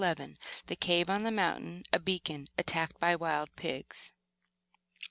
* 0.01 0.01
*The 0.71 0.75
Cave 0.75 1.11
on 1.11 1.21
the 1.21 1.29
Mountain; 1.29 1.83
A 1.93 1.99
Beacon; 1.99 2.47
Attacked 2.57 2.99
by 2.99 3.15
Wild 3.15 3.55
Pigs. 3.55 4.13